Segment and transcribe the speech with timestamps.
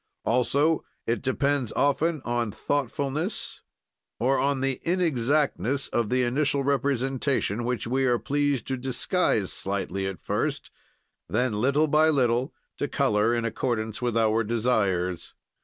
[0.25, 3.61] "Also it depends often on thoughtfulness
[4.19, 10.07] or on the inexactness of the initial representation, which we are pleased to disguise slightly
[10.07, 10.71] at first,
[11.29, 15.35] then little by little to color in accordance with our desires.